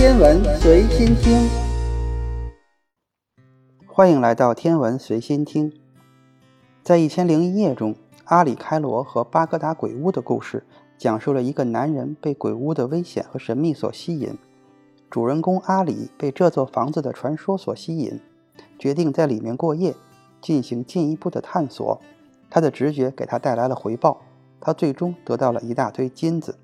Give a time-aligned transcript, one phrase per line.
[0.00, 1.46] 天文随心听，
[3.86, 5.70] 欢迎来到天文随心听。
[6.82, 7.94] 在《一千零一夜》中，
[8.24, 10.64] 阿里开罗和巴格达鬼屋的故事，
[10.96, 14.38] 讲述了一个男人被鬼屋的危险和神秘所吸引。
[15.10, 18.18] 主人公阿里被这座房子的传说所吸引，
[18.78, 19.94] 决定在里面过夜，
[20.40, 22.00] 进行进一步的探索。
[22.48, 24.22] 他的直觉给他带来了回报，
[24.62, 26.56] 他最终得到了一大堆金子。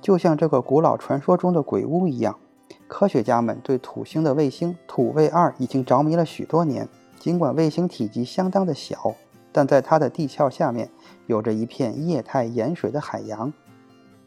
[0.00, 2.38] 就像这个古老传说中的鬼屋一样，
[2.86, 6.88] 科学家们对土星的卫星土卫二已经着迷了许多年。
[7.18, 9.14] 尽管卫星体积相当的小，
[9.50, 10.90] 但在它的地壳下面
[11.26, 13.52] 有着一片液态盐水的海洋。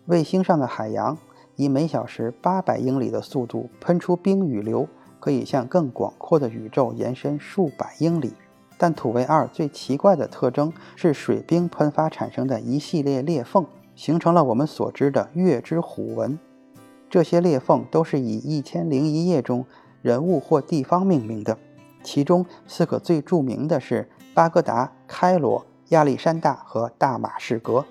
[0.05, 1.17] 卫星上的海洋
[1.55, 4.87] 以每小时八百英里的速度喷出冰雨流，
[5.19, 8.33] 可以向更广阔的宇宙延伸数百英里。
[8.77, 13.65] 但土卫二最奇怪的特征是水冰喷发产生的一系列裂缝。
[13.95, 16.37] 形成了我们所知的月之虎纹，
[17.09, 19.65] 这些裂缝都是以《一千零一夜》中
[20.01, 21.57] 人物或地方命名的。
[22.03, 27.85] 其中四个最著名的是巴格达、开罗、亚历山大和大马士革。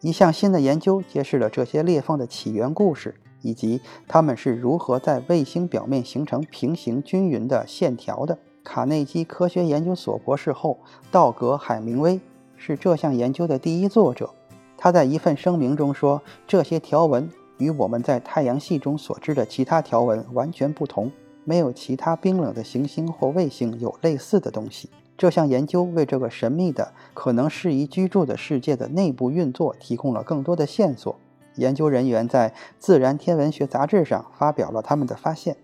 [0.00, 8.38] 一项新的研究揭示了这些裂缝的起源故事，以及它们是如何在卫星表面形成平行均匀的线条的。
[8.62, 10.78] 卡内基科学研究所博士后
[11.10, 12.20] 道格·海明威
[12.56, 14.30] 是这项研究的第一作者。
[14.76, 17.28] 他在一份声明中说：“这些条纹
[17.58, 21.12] 与我们在太阳系中所知的其他条纹完全不同，
[21.44, 31.16] 没有其他冰冷的行星或卫星有类似的东西。”这项研究为这个神秘的、可能适宜居住的世界的内部运作提供了更多的线索。
[31.56, 35.56] 研究人员在《自然天文学杂志》上发表了他们的发现。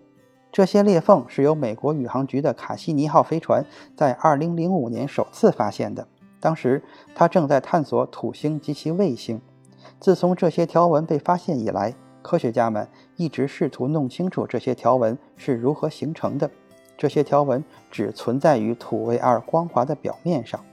[0.51, 3.65] 这些裂缝是由美国宇航局的卡西尼号飞船
[3.95, 6.05] 在2005年首次发现的。
[6.41, 6.83] 当时，
[7.15, 9.39] 他正在探索土星及其卫星。
[9.99, 16.49] 自从这些条纹被发现以来，科学家们一直试图弄清楚这些条纹是如何形成的。
[16.97, 20.63] 这些条纹只存在于土卫二光滑的表面上，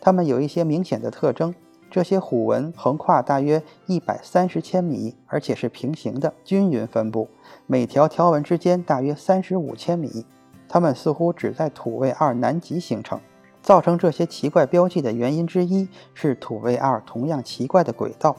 [0.00, 1.54] 它们有一些明显的特征。
[1.90, 7.28] 这些虎纹横跨大约一百三十千米，而且是平行的，均匀分布，
[7.66, 10.24] 每条条纹之间大约三十五千米。
[10.68, 13.18] 它们似乎只在土卫二南极形成。
[13.60, 18.34] 造成这些奇怪标记的原因之一是土卫二同样奇怪的轨道。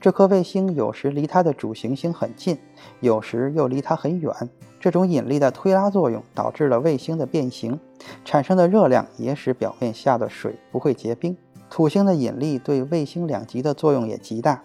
[0.00, 2.58] 这颗卫星有时离它的主行星很近，
[3.00, 4.32] 有时又离它很远。
[4.80, 7.78] 这种引力的推拉作用导致了卫星的变形，
[8.24, 11.36] 产生的热量也使表面下的水不会结冰。
[11.68, 14.62] 土星的引力对卫星两极的作用也极大，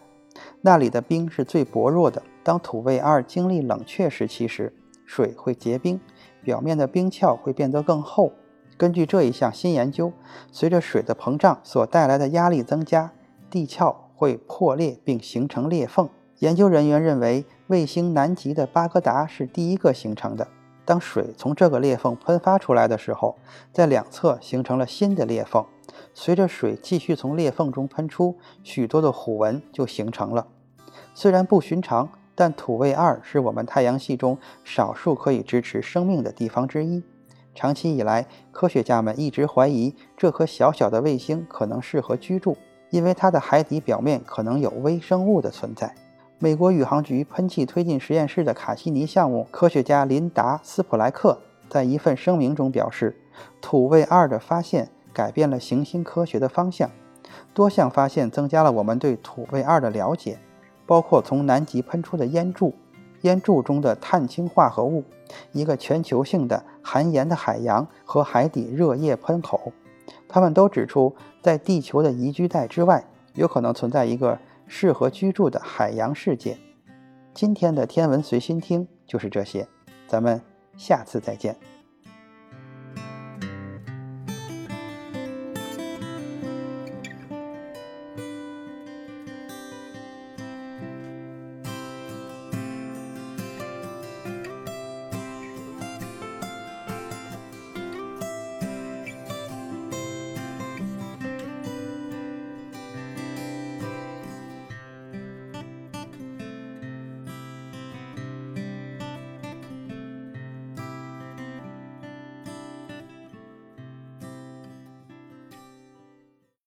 [0.62, 2.22] 那里的冰是最薄弱的。
[2.44, 4.72] 当土卫二经历冷却时期时，
[5.06, 6.00] 水会结冰，
[6.44, 8.32] 表面的冰壳会变得更厚。
[8.78, 10.12] 根据这一项新研究，
[10.52, 13.12] 随着水的膨胀所带来的压力增加，
[13.50, 16.10] 地壳会破裂并形成裂缝。
[16.40, 20.48] 研究人员认为，卫星南极的巴格达是第一个形成的。
[20.86, 23.38] 当水从这个裂缝喷发出来的时候，
[23.72, 25.66] 在两侧形成了新的裂缝。
[26.14, 30.48] 随着水继续从裂缝中喷出，许多的虎纹就形成了。
[31.14, 37.02] 虽然不寻常，但土卫二是我们太阳系中少数可以支持生命的地方之一。
[37.56, 42.58] 长期以来，科学家们一直怀疑这颗小小的卫星可能适合居住，
[42.94, 45.96] 因为它的海底表面可能有微生物的存在。
[46.38, 53.18] 美国宇航局喷气推进实验室的卡西尼项目科学家琳达·斯普莱克在一份声明中表示
[53.60, 56.88] ：“土卫二的发现改变了行星科学的方向。
[57.52, 60.38] 多项发现增加了我们对土卫二的了解，
[60.86, 62.76] 包括从南极喷出的烟柱。”
[63.22, 65.04] 烟柱中的碳氢化合物，
[65.54, 69.72] 一个全球性的含盐的海洋和海底热液喷口，
[70.34, 73.06] 他们都指出，在地球的宜居带之外，
[73.36, 76.58] 有可能存在一个适合居住的海洋世界。
[77.36, 79.68] 今天的天文随心听就是这些，
[80.08, 80.42] 咱们
[80.76, 81.56] 下次再见。